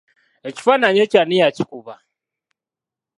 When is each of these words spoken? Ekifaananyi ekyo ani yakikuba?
Ekifaananyi 0.47 0.99
ekyo 1.05 1.17
ani 1.21 1.35
yakikuba? 1.41 1.95